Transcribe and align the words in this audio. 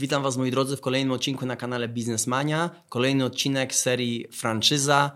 Witam 0.00 0.22
Was 0.22 0.36
moi 0.36 0.50
drodzy 0.50 0.76
w 0.76 0.80
kolejnym 0.80 1.12
odcinku 1.12 1.46
na 1.46 1.56
kanale 1.56 1.88
Biznesmania. 1.88 2.70
Kolejny 2.88 3.24
odcinek 3.24 3.74
serii 3.74 4.26
Franczyza, 4.32 5.10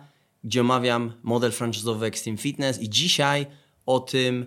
gdzie 0.44 0.60
omawiam 0.60 1.12
model 1.22 1.52
franczyzowy 1.52 2.06
Extreme 2.06 2.38
Fitness 2.38 2.82
i 2.82 2.90
dzisiaj 2.90 3.46
o 3.86 4.00
tym, 4.00 4.46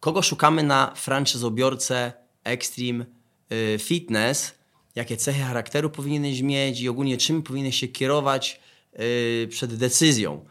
kogo 0.00 0.22
szukamy 0.22 0.62
na 0.62 0.92
franczyzobiorcę 0.96 2.12
Extreme 2.44 3.04
y, 3.52 3.78
Fitness, 3.78 4.54
jakie 4.94 5.16
cechy 5.16 5.40
charakteru 5.40 5.90
powinieneś 5.90 6.42
mieć 6.42 6.80
i 6.80 6.88
ogólnie 6.88 7.16
czym 7.16 7.42
powinieneś 7.42 7.80
się 7.80 7.88
kierować 7.88 8.60
y, 9.00 9.48
przed 9.50 9.74
decyzją. 9.74 10.44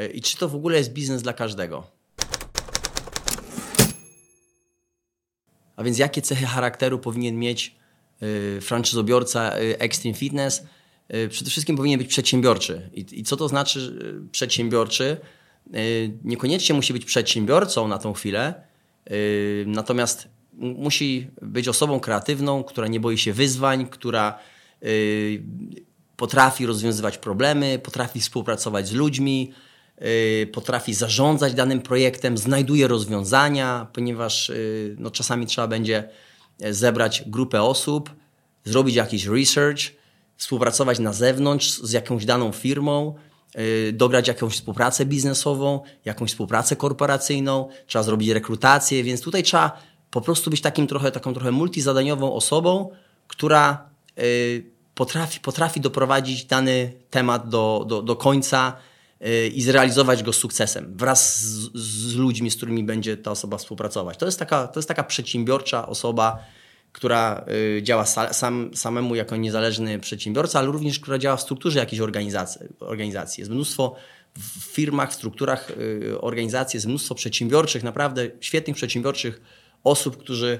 Y, 0.00 0.06
I 0.06 0.22
czy 0.22 0.36
to 0.36 0.48
w 0.48 0.54
ogóle 0.54 0.78
jest 0.78 0.92
biznes 0.92 1.22
dla 1.22 1.32
każdego. 1.32 1.86
A 5.76 5.82
więc 5.84 5.98
jakie 5.98 6.22
cechy 6.22 6.46
charakteru 6.46 6.98
powinien 6.98 7.38
mieć 7.38 7.76
y, 8.22 8.60
franczyzobiorca 8.60 9.58
y, 9.58 9.78
Extreme 9.78 10.14
Fitness? 10.16 10.62
Y, 11.14 11.28
przede 11.28 11.50
wszystkim 11.50 11.76
powinien 11.76 11.98
być 11.98 12.08
przedsiębiorczy. 12.08 12.90
I, 12.94 13.06
I, 13.12 13.24
co 13.24 13.36
to 13.36 13.48
znaczy 13.48 13.98
przedsiębiorczy? 14.32 15.16
Niekoniecznie 16.24 16.74
musi 16.74 16.92
być 16.92 17.04
przedsiębiorcą 17.04 17.88
na 17.88 17.98
tą 17.98 18.12
chwilę, 18.12 18.54
natomiast 19.66 20.28
musi 20.52 21.30
być 21.42 21.68
osobą 21.68 22.00
kreatywną, 22.00 22.64
która 22.64 22.86
nie 22.86 23.00
boi 23.00 23.18
się 23.18 23.32
wyzwań, 23.32 23.86
która 23.86 24.38
potrafi 26.16 26.66
rozwiązywać 26.66 27.18
problemy, 27.18 27.78
potrafi 27.82 28.20
współpracować 28.20 28.88
z 28.88 28.92
ludźmi, 28.92 29.52
potrafi 30.52 30.94
zarządzać 30.94 31.54
danym 31.54 31.82
projektem, 31.82 32.38
znajduje 32.38 32.88
rozwiązania, 32.88 33.86
ponieważ 33.92 34.52
no, 34.98 35.10
czasami 35.10 35.46
trzeba 35.46 35.68
będzie 35.68 36.08
zebrać 36.60 37.22
grupę 37.26 37.62
osób, 37.62 38.10
zrobić 38.64 38.96
jakiś 38.96 39.26
research, 39.26 39.80
współpracować 40.36 40.98
na 40.98 41.12
zewnątrz 41.12 41.78
z 41.82 41.92
jakąś 41.92 42.24
daną 42.24 42.52
firmą, 42.52 43.14
y, 43.58 43.92
dograć 43.92 44.28
jakąś 44.28 44.54
współpracę 44.54 45.06
biznesową, 45.06 45.80
jakąś 46.04 46.30
współpracę 46.30 46.76
korporacyjną, 46.76 47.68
trzeba 47.86 48.02
zrobić 48.02 48.28
rekrutację, 48.28 49.02
więc 49.02 49.20
tutaj 49.20 49.42
trzeba 49.42 49.82
po 50.10 50.20
prostu 50.20 50.50
być 50.50 50.60
takim 50.60 50.86
trochę, 50.86 51.12
taką 51.12 51.34
trochę 51.34 51.52
multizadaniową 51.52 52.32
osobą, 52.32 52.90
która 53.28 53.88
potrafi, 54.96 55.40
potrafi 55.40 55.80
doprowadzić 55.80 56.44
dany 56.44 56.92
temat 57.10 57.48
do, 57.48 57.84
do, 57.88 58.02
do 58.02 58.16
końca, 58.16 58.76
i 59.54 59.62
zrealizować 59.62 60.22
go 60.22 60.32
z 60.32 60.36
sukcesem 60.36 60.96
wraz 60.96 61.42
z, 61.42 61.70
z, 61.74 62.14
ludźmi, 62.14 62.50
z 62.50 62.56
którymi 62.56 62.84
będzie 62.84 63.16
ta 63.16 63.30
osoba 63.30 63.58
współpracować. 63.58 64.18
To 64.18 64.26
jest 64.26 64.38
taka, 64.38 64.66
to 64.66 64.78
jest 64.80 64.88
taka 64.88 65.04
przedsiębiorcza 65.04 65.86
osoba, 65.86 66.38
która 66.92 67.44
y, 67.78 67.82
działa 67.82 68.06
sam, 68.06 68.70
samemu 68.74 69.14
jako 69.14 69.36
niezależny 69.36 69.98
przedsiębiorca, 69.98 70.58
ale 70.58 70.68
również 70.68 71.00
która 71.00 71.18
działa 71.18 71.36
w 71.36 71.40
strukturze 71.40 71.78
jakiejś 71.78 72.00
organizacji. 72.00 72.60
organizacji. 72.80 73.40
Jest 73.40 73.50
mnóstwo 73.50 73.96
w 74.38 74.64
firmach, 74.64 75.10
w 75.10 75.14
strukturach 75.14 75.70
y, 75.70 76.20
organizacji, 76.20 76.76
jest 76.76 76.86
mnóstwo 76.86 77.14
przedsiębiorczych, 77.14 77.82
naprawdę 77.82 78.30
świetnych 78.40 78.76
przedsiębiorczych 78.76 79.40
osób, 79.84 80.16
którzy, 80.16 80.58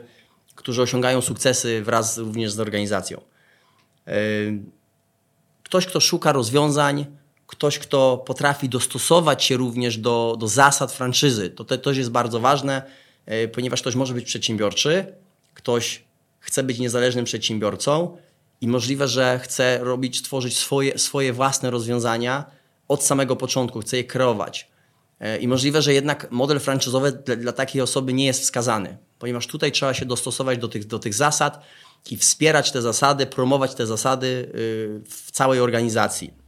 którzy 0.55 0.83
osiągają 0.83 1.21
sukcesy 1.21 1.83
wraz 1.83 2.19
również 2.19 2.53
z 2.53 2.61
organizacją. 2.61 3.21
Y, 4.09 4.63
ktoś, 5.63 5.87
kto 5.87 6.01
szuka 6.01 6.33
rozwiązań, 6.33 7.07
ktoś, 7.47 7.79
kto 7.79 8.23
potrafi 8.27 8.69
dostosować 8.69 9.45
się 9.45 9.57
również 9.57 9.99
do, 9.99 10.37
do 10.39 10.49
zasad 10.49 10.93
franczyzy. 10.93 11.51
To 11.51 11.65
też 11.65 11.97
jest 11.97 12.11
bardzo 12.11 12.41
ważne, 12.41 12.83
e, 13.27 13.49
ponieważ 13.49 13.81
ktoś 13.81 13.95
może 13.95 14.15
być 14.15 14.25
przedsiębiorczy, 14.25 15.07
ktoś 15.55 16.05
chce 16.41 16.63
być 16.63 16.79
niezależnym 16.79 17.25
przedsiębiorcą 17.25 18.17
i 18.61 18.69
możliwe, 18.69 19.09
że 19.09 19.41
chce 19.43 19.79
robić, 19.83 20.23
tworzyć 20.23 20.57
swoje, 20.57 20.99
swoje 20.99 21.33
własne 21.33 21.71
rozwiązania 21.71 22.45
od 22.89 23.05
samego 23.05 23.37
początku, 23.37 23.81
chce 23.81 23.97
je 23.97 24.05
kreować. 24.05 24.69
E, 25.21 25.39
I 25.39 25.49
możliwe, 25.49 25.83
że 25.83 25.95
jednak 25.95 26.31
model 26.31 26.61
franczyzowy 26.61 27.13
dla, 27.13 27.37
dla 27.37 27.53
takiej 27.53 27.83
osoby 27.83 28.13
nie 28.13 28.27
jest 28.27 28.41
wskazany, 28.41 28.97
ponieważ 29.19 29.47
tutaj 29.47 29.73
trzeba 29.73 29.95
się 29.95 30.05
dostosować 30.05 30.59
do 30.59 30.69
tych, 30.69 30.87
do 30.87 30.99
tych 30.99 31.15
zasad 31.15 31.63
i 32.11 32.17
wspierać 32.17 32.73
te 32.73 32.83
zasady, 32.83 33.27
promować 33.27 33.75
te 33.75 33.87
zasady 33.87 34.27
y, 34.27 35.11
w 35.11 35.31
całej 35.31 35.61
organizacji. 35.61 36.46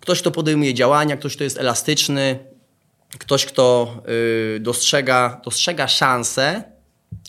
Ktoś, 0.00 0.20
kto 0.20 0.30
podejmuje 0.30 0.74
działania, 0.74 1.16
ktoś, 1.16 1.34
kto 1.34 1.44
jest 1.44 1.58
elastyczny, 1.58 2.38
ktoś, 3.18 3.46
kto 3.46 3.96
yy, 4.54 4.60
dostrzega, 4.60 5.40
dostrzega 5.44 5.88
szanse, 5.88 6.62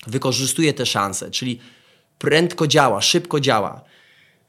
wykorzystuje 0.07 0.73
te 0.73 0.85
szanse, 0.85 1.31
czyli 1.31 1.59
prędko 2.19 2.67
działa, 2.67 3.01
szybko 3.01 3.39
działa. 3.39 3.83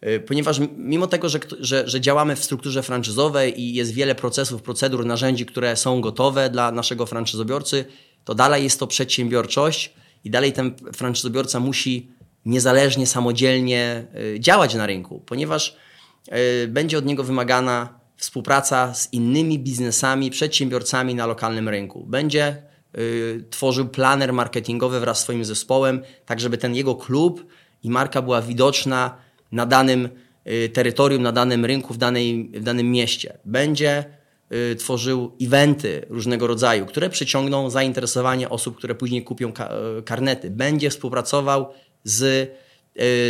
Yy, 0.02 0.20
ponieważ 0.20 0.60
mimo 0.76 1.06
tego, 1.06 1.28
że, 1.28 1.38
że, 1.60 1.88
że 1.88 2.00
działamy 2.00 2.36
w 2.36 2.44
strukturze 2.44 2.82
franczyzowej 2.82 3.60
i 3.60 3.74
jest 3.74 3.92
wiele 3.92 4.14
procesów, 4.14 4.62
procedur, 4.62 5.06
narzędzi, 5.06 5.46
które 5.46 5.76
są 5.76 6.00
gotowe 6.00 6.50
dla 6.50 6.72
naszego 6.72 7.06
franczyzobiorcy, 7.06 7.84
to 8.24 8.34
dalej 8.34 8.64
jest 8.64 8.80
to 8.80 8.86
przedsiębiorczość 8.86 9.92
i 10.24 10.30
dalej 10.30 10.52
ten 10.52 10.74
franczyzobiorca 10.94 11.60
musi 11.60 12.10
niezależnie, 12.46 13.06
samodzielnie 13.06 14.06
yy, 14.14 14.40
działać 14.40 14.74
na 14.74 14.86
rynku, 14.86 15.22
ponieważ 15.26 15.76
będzie 16.68 16.98
od 16.98 17.06
niego 17.06 17.24
wymagana 17.24 18.01
współpraca 18.22 18.94
z 18.94 19.12
innymi 19.12 19.58
biznesami, 19.58 20.30
przedsiębiorcami 20.30 21.14
na 21.14 21.26
lokalnym 21.26 21.68
rynku. 21.68 22.04
Będzie 22.06 22.56
y, 22.98 23.44
tworzył 23.50 23.88
planer 23.88 24.32
marketingowy 24.32 25.00
wraz 25.00 25.18
z 25.18 25.22
swoim 25.22 25.44
zespołem, 25.44 26.02
tak 26.26 26.40
żeby 26.40 26.58
ten 26.58 26.74
jego 26.74 26.94
klub 26.94 27.46
i 27.82 27.90
marka 27.90 28.22
była 28.22 28.42
widoczna 28.42 29.16
na 29.52 29.66
danym 29.66 30.08
y, 30.46 30.68
terytorium, 30.68 31.22
na 31.22 31.32
danym 31.32 31.64
rynku, 31.64 31.94
w, 31.94 31.96
danej, 31.96 32.50
w 32.54 32.62
danym 32.62 32.90
mieście. 32.90 33.38
Będzie 33.44 34.04
y, 34.72 34.76
tworzył 34.76 35.36
eventy 35.40 36.06
różnego 36.08 36.46
rodzaju, 36.46 36.86
które 36.86 37.10
przyciągną 37.10 37.70
zainteresowanie 37.70 38.48
osób, 38.48 38.76
które 38.76 38.94
później 38.94 39.24
kupią 39.24 39.52
ka 39.52 39.70
karnety. 40.04 40.50
Będzie 40.50 40.90
współpracował 40.90 41.72
z, 42.04 42.50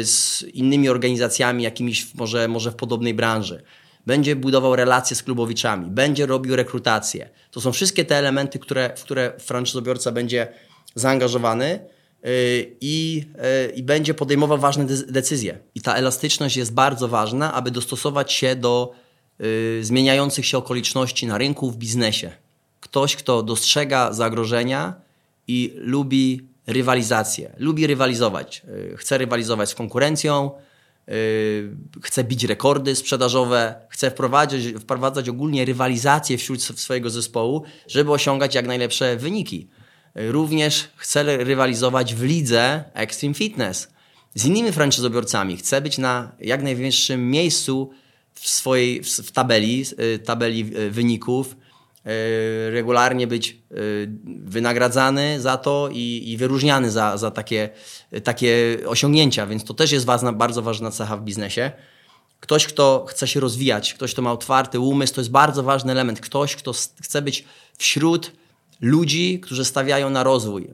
z 0.03 0.43
innymi 0.43 0.89
organizacjami, 0.89 1.63
jakimiś 1.63 2.15
może, 2.15 2.49
może 2.49 2.71
w 2.71 2.77
podobnej 2.77 3.15
branży 3.15 3.63
będzie 4.07 4.37
budował 4.37 4.77
relacje 4.77 5.17
z 5.17 5.23
klubowiczami, 5.23 5.91
będzie 5.91 6.27
robił 6.27 6.57
rekrutację. 6.57 7.29
To 7.51 7.61
są 7.61 7.73
wszystkie 7.73 8.05
te 8.05 8.17
elementy, 8.17 8.59
które, 8.59 8.91
w 8.97 9.03
które 9.03 9.33
franczyzobiorca 9.39 10.13
będzie 10.13 10.49
zaangażowany 10.95 11.81
y, 12.27 12.77
i, 12.81 13.25
y, 13.69 13.73
i 13.73 13.83
będzie 13.83 14.15
podejmował 14.15 14.59
ważne 14.59 14.87
decyzje. 15.09 15.59
I 15.75 15.81
ta 15.81 15.95
elastyczność 15.95 16.57
jest 16.57 16.75
bardzo 16.75 17.09
ważna, 17.09 17.55
aby 17.55 17.71
dostosować 17.71 18.33
się 18.33 18.57
do 18.57 18.93
y, 19.41 19.85
zmieniających 19.85 20.47
się 20.47 20.59
okoliczności 20.59 21.27
na 21.27 21.39
rynku, 21.39 21.71
w 21.71 21.77
biznesie. 21.77 22.31
Ktoś, 22.81 23.17
kto 23.17 23.43
dostrzega 23.43 24.13
zagrożenia 24.13 24.95
i 25.49 25.73
lubi 25.77 26.47
rywalizację, 26.67 27.53
lubi 27.59 27.87
rywalizować, 27.87 28.63
chce 28.97 29.19
rywalizować 29.19 29.71
z 29.71 29.75
konkurencją, 29.75 30.51
Yy, 30.51 30.72
chce 32.03 32.25
bić 32.25 32.45
rekordy 32.45 32.95
sprzedażowe, 32.95 33.75
chce 33.89 34.11
wprowadzać, 34.11 34.61
wprowadzać 34.81 35.29
ogólnie 35.29 35.65
rywalizację 35.65 36.39
wśród 36.39 36.63
swojego 36.63 37.11
zespołu, 37.11 37.63
żeby 37.89 38.13
osiągać 38.13 38.55
jak 38.55 38.67
najlepsze 38.67 39.17
wyniki. 39.17 39.69
Yy, 40.15 40.33
również 40.33 40.89
chce 40.97 41.37
rywalizować 41.37 42.15
w 42.15 42.23
lidze 42.23 42.85
Extreme 42.95 43.35
Fitness 43.35 43.89
z 44.35 44.47
innymi 44.47 44.73
franczyzobiorcami. 44.73 45.57
Chce 45.57 45.81
być 45.81 45.99
na 45.99 46.33
jak 46.41 46.63
najwyższym 46.63 47.31
miejscu 47.31 47.91
w 48.35 48.49
swojej 48.49 49.03
w 49.03 49.33
tabeli, 49.33 49.79
yy, 49.99 50.19
tabeli 50.19 50.65
wyników, 50.91 51.57
regularnie 52.71 53.27
być 53.27 53.51
e, 53.51 53.75
wynagradzany 54.45 55.41
za 55.41 55.57
to 55.57 55.89
i, 55.93 56.23
i 56.27 56.37
wyróżniany 56.37 56.91
za, 56.91 57.17
za 57.17 57.31
takie, 57.31 57.69
takie 58.25 58.79
osiągnięcia, 58.87 59.47
więc 59.47 59.65
to 59.65 59.75
też 59.75 59.93
jest 59.93 60.07
ważna, 60.07 60.33
bardzo 60.33 60.63
ważna 60.63 60.91
cecha 60.91 61.17
w 61.17 61.23
biznesie. 61.23 61.73
Ktoś, 62.41 62.67
kto 62.67 63.07
chce 63.09 63.29
się 63.29 63.41
rozwijać, 63.41 63.95
ktoś, 63.95 64.13
kto 64.13 64.23
ma 64.23 64.33
otwarty 64.33 64.81
umysł, 64.81 65.15
to 65.15 65.21
jest 65.21 65.31
bardzo 65.31 65.63
ważny 65.63 65.93
element. 65.93 66.21
Ktoś, 66.21 66.57
kto 66.57 66.73
chce 67.03 67.23
być 67.23 67.45
wśród 67.79 68.33
ludzi, 68.83 69.41
którzy 69.41 69.65
stawiają 69.65 70.11
na 70.11 70.23
rozwój. 70.23 70.65
E, 70.65 70.71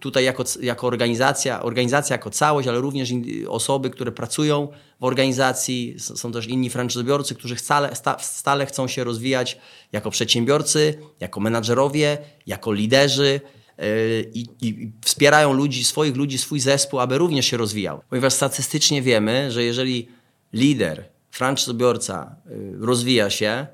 tutaj 0.00 0.24
jako, 0.24 0.44
jako 0.62 0.86
organizacja, 0.86 1.62
organizacja 1.62 2.14
jako 2.14 2.30
całość, 2.30 2.68
ale 2.68 2.80
również 2.80 3.10
osoby, 3.48 3.90
które 3.90 4.12
pracują 4.12 4.68
w 5.00 5.04
organizacji, 5.04 5.94
są 5.98 6.32
też 6.32 6.46
inni 6.46 6.70
franczyzobiorcy, 6.70 7.34
którzy 7.34 7.56
stale, 7.56 7.90
stale 8.18 8.66
chcą 8.66 8.88
się 8.88 9.04
rozwijać 9.04 9.58
jako 9.92 10.10
przedsiębiorcy, 10.10 10.94
jako 11.20 11.40
menadżerowie, 11.40 12.18
jako 12.46 12.72
liderzy 12.72 13.40
e, 13.78 13.86
i, 14.20 14.46
i, 14.60 14.92
wspierają 15.04 15.52
ludzi, 15.52 15.84
swoich 15.84 16.16
ludzi, 16.16 16.38
swój 16.38 16.60
zespół, 16.60 17.00
aby 17.00 17.18
również 17.18 17.46
się 17.46 17.56
rozwijał. 17.56 18.00
Ponieważ 18.10 18.32
statystycznie 18.32 19.02
wiemy, 19.02 19.50
że 19.50 19.64
jeżeli 19.64 20.08
lider, 20.52 21.08
franczyzobiorca 21.30 22.36
e, 22.46 22.50
rozwija 22.86 23.30
się, 23.30 23.66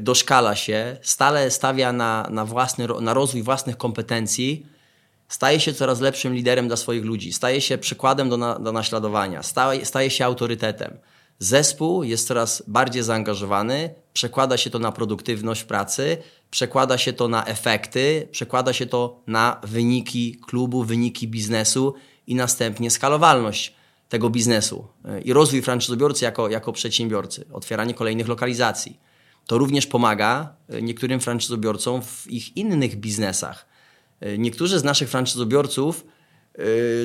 doszkala 0.00 0.56
się, 0.56 0.96
stale 1.02 1.50
stawia 1.50 1.92
na, 1.92 2.26
na, 2.30 2.44
własny, 2.44 2.86
na 3.00 3.14
rozwój 3.14 3.42
własnych 3.42 3.76
kompetencji, 3.76 4.66
staje 5.28 5.60
się 5.60 5.74
coraz 5.74 6.00
lepszym 6.00 6.34
liderem 6.34 6.68
dla 6.68 6.76
swoich 6.76 7.04
ludzi, 7.04 7.32
staje 7.32 7.60
się 7.60 7.78
przykładem 7.78 8.28
do, 8.28 8.36
na, 8.36 8.58
do 8.58 8.72
naśladowania, 8.72 9.42
staje, 9.42 9.86
staje 9.86 10.10
się 10.10 10.24
autorytetem. 10.24 10.98
Zespół 11.38 12.02
jest 12.02 12.26
coraz 12.26 12.62
bardziej 12.66 13.02
zaangażowany, 13.02 13.94
przekłada 14.12 14.56
się 14.56 14.70
to 14.70 14.78
na 14.78 14.92
produktywność 14.92 15.64
pracy, 15.64 16.16
przekłada 16.50 16.98
się 16.98 17.12
to 17.12 17.28
na 17.28 17.44
efekty, 17.44 18.28
przekłada 18.30 18.72
się 18.72 18.86
to 18.86 19.20
na 19.26 19.60
wyniki 19.64 20.38
klubu, 20.46 20.84
wyniki 20.84 21.28
biznesu 21.28 21.94
i 22.26 22.34
następnie 22.34 22.90
skalowalność 22.90 23.74
tego 24.08 24.30
biznesu 24.30 24.86
e, 25.04 25.20
i 25.20 25.32
rozwój 25.32 25.62
franczyzobiorcy 25.62 26.24
jako, 26.24 26.48
jako 26.48 26.72
przedsiębiorcy, 26.72 27.44
otwieranie 27.52 27.94
kolejnych 27.94 28.28
lokalizacji. 28.28 29.09
To 29.46 29.58
również 29.58 29.86
pomaga 29.86 30.54
e, 30.68 30.82
niektórym 30.82 31.20
franczyzobiorcom 31.20 32.02
w 32.02 32.30
ich 32.30 32.56
innych 32.56 32.96
biznesach. 32.96 33.66
E, 34.20 34.38
niektórzy 34.38 34.78
z 34.78 34.84
naszych 34.84 35.10
franczyzobiorców 35.10 36.06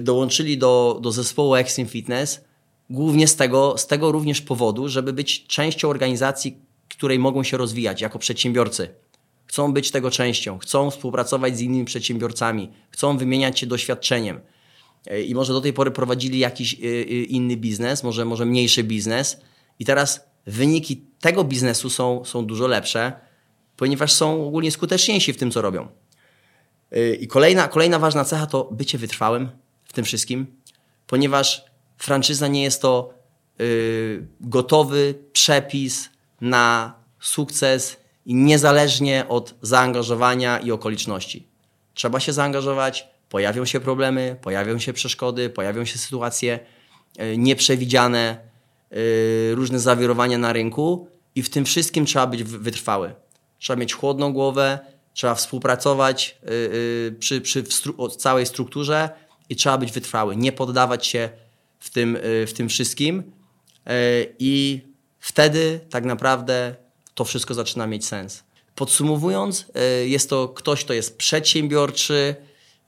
dołączyli 0.01 0.57
do, 0.57 0.99
do 1.01 1.11
zespołu 1.11 1.55
Extreme 1.55 1.89
Fitness 1.89 2.41
głównie 2.89 3.27
z 3.27 3.35
tego, 3.35 3.77
z 3.77 3.87
tego 3.87 4.11
również 4.11 4.41
powodu, 4.41 4.89
żeby 4.89 5.13
być 5.13 5.47
częścią 5.47 5.89
organizacji, 5.89 6.57
której 6.89 7.19
mogą 7.19 7.43
się 7.43 7.57
rozwijać 7.57 8.01
jako 8.01 8.19
przedsiębiorcy. 8.19 8.89
Chcą 9.45 9.73
być 9.73 9.91
tego 9.91 10.11
częścią, 10.11 10.57
chcą 10.57 10.91
współpracować 10.91 11.57
z 11.57 11.61
innymi 11.61 11.85
przedsiębiorcami, 11.85 12.71
chcą 12.89 13.17
wymieniać 13.17 13.59
się 13.59 13.67
doświadczeniem 13.67 14.39
i 15.27 15.35
może 15.35 15.53
do 15.53 15.61
tej 15.61 15.73
pory 15.73 15.91
prowadzili 15.91 16.39
jakiś 16.39 16.73
inny 17.27 17.57
biznes, 17.57 18.03
może, 18.03 18.25
może 18.25 18.45
mniejszy 18.45 18.83
biznes 18.83 19.37
i 19.79 19.85
teraz 19.85 20.27
wyniki 20.45 21.05
tego 21.19 21.43
biznesu 21.43 21.89
są, 21.89 22.25
są 22.25 22.45
dużo 22.45 22.67
lepsze, 22.67 23.13
ponieważ 23.77 24.11
są 24.11 24.47
ogólnie 24.47 24.71
skuteczniejsi 24.71 25.33
w 25.33 25.37
tym, 25.37 25.51
co 25.51 25.61
robią. 25.61 25.87
Y, 26.95 27.17
I 27.21 27.27
kolejna, 27.27 27.67
kolejna 27.67 27.99
ważna 27.99 28.25
cecha 28.25 28.47
to 28.47 28.69
bycie 28.71 28.97
wytrwałym 28.97 29.49
w 29.85 29.93
tym 29.93 30.05
wszystkim, 30.05 30.45
ponieważ 31.07 31.65
franczyza 31.97 32.47
nie 32.47 32.63
jest 32.63 32.81
to 32.81 33.13
gotowy 34.41 35.15
przepis 35.33 36.09
na 36.41 36.93
sukces 37.19 37.97
i 38.25 38.35
niezależnie 38.35 39.25
od 39.29 39.55
zaangażowania 39.61 40.59
i 40.59 40.71
okoliczności. 40.71 41.47
Trzeba 41.93 42.19
się 42.19 42.33
zaangażować, 42.33 43.07
pojawią 43.29 43.65
się 43.65 43.79
problemy, 43.79 44.37
pojawią 44.41 44.79
się 44.79 44.93
przeszkody, 44.93 45.49
pojawią 45.49 45.85
się 45.85 45.97
sytuacje 45.97 46.59
e, 47.17 47.37
nieprzewidziane, 47.37 48.37
różne 49.51 49.79
zawirowania 49.79 50.37
na 50.37 50.53
rynku 50.53 51.07
i 51.35 51.43
w 51.43 51.49
tym 51.49 51.65
wszystkim 51.65 52.05
trzeba 52.05 52.27
być 52.27 52.43
wytrwały. 52.43 53.13
Trzeba 53.59 53.79
mieć 53.79 53.93
chłodną 53.93 54.33
głowę, 54.33 54.79
trzeba 55.13 55.35
współpracować 55.35 56.37
e, 56.43 57.11
przy, 57.11 57.41
przy 57.41 57.63
całej 58.17 58.45
strukturze 58.45 59.09
i 59.49 59.55
trzeba 59.55 59.77
być 59.77 59.91
wytrwały, 59.91 60.35
nie 60.35 60.51
poddawać 60.51 61.07
się 61.07 61.29
w 61.79 61.89
tym, 61.89 62.17
w 62.47 62.53
tym 62.55 62.69
wszystkim 62.69 63.23
i 64.39 64.81
wtedy 65.19 65.79
tak 65.89 66.05
naprawdę 66.05 66.75
to 67.15 67.25
wszystko 67.25 67.53
zaczyna 67.53 67.87
mieć 67.87 68.05
sens. 68.05 68.43
Podsumowując, 68.75 69.65
jest 70.05 70.29
to 70.29 70.49
ktoś, 70.49 70.85
kto 70.85 70.93
jest 70.93 71.17
przedsiębiorczy, 71.17 72.35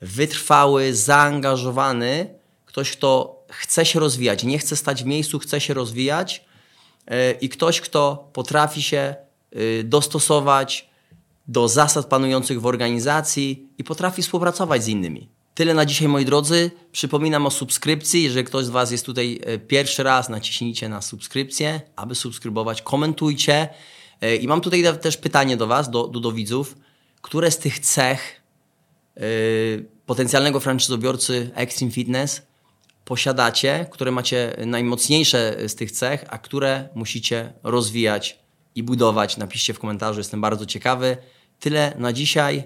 wytrwały, 0.01 0.93
zaangażowany, 0.93 2.29
ktoś, 2.65 2.91
kto 2.91 3.36
chce 3.49 3.85
się 3.85 3.99
rozwijać, 3.99 4.43
nie 4.43 4.59
chce 4.59 4.75
stać 4.75 5.03
w 5.03 5.05
miejscu, 5.05 5.39
chce 5.39 5.61
się 5.61 5.73
rozwijać 5.73 6.45
e, 7.07 7.31
i 7.31 7.49
ktoś, 7.49 7.81
kto 7.81 8.29
potrafi 8.33 8.81
się 8.81 8.97
e, 9.51 9.83
dostosować 9.83 10.89
do 11.47 11.67
zasad 11.67 12.05
panujących 12.05 12.61
w 12.61 12.65
organizacji 12.65 13.67
i 13.77 13.83
potrafi 13.83 14.21
współpracować 14.21 14.83
z 14.83 14.87
innymi. 14.87 15.29
Tyle 15.55 15.73
na 15.73 15.85
dzisiaj, 15.85 16.07
moi 16.07 16.25
drodzy. 16.25 16.71
Przypominam 16.91 17.45
o 17.45 17.51
subskrypcji. 17.51 18.23
Jeżeli 18.23 18.45
ktoś 18.45 18.65
z 18.65 18.69
Was 18.69 18.91
jest 18.91 19.05
tutaj 19.05 19.39
e, 19.43 19.57
pierwszy 19.57 20.03
raz, 20.03 20.29
naciśnijcie 20.29 20.89
na 20.89 21.01
subskrypcję, 21.01 21.81
aby 21.95 22.15
subskrybować. 22.15 22.81
Komentujcie. 22.81 23.69
I 24.41 24.47
mam 24.47 24.61
tutaj 24.61 24.83
też 25.01 25.17
pytanie 25.17 25.57
do 25.57 25.67
Was, 25.67 25.89
do, 25.89 26.07
do, 26.07 26.19
do 26.19 26.31
widzów. 26.31 26.75
Które 27.21 27.51
z 27.51 27.57
tych 27.57 27.79
cech 27.79 28.41
Y, 29.21 29.85
potencjalnego 30.05 30.59
franczyzobiorcy 30.59 31.49
Extreme 31.55 31.91
Fitness 31.91 32.41
posiadacie, 33.07 33.85
które 33.91 34.11
macie 34.11 34.55
najmocniejsze 34.65 35.69
z 35.69 35.75
tych 35.75 35.91
cech, 35.91 36.25
a 36.29 36.37
które 36.37 36.89
musicie 36.95 37.53
rozwijać 37.63 38.39
i 38.75 38.83
budować. 38.83 39.37
Napiszcie 39.37 39.73
w 39.73 39.79
komentarzu, 39.79 40.19
jestem 40.19 40.41
bardzo 40.41 40.65
ciekawy. 40.65 41.17
Tyle 41.59 41.93
na 41.97 42.13
dzisiaj 42.13 42.63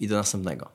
i 0.00 0.08
do 0.08 0.16
następnego. 0.16 0.70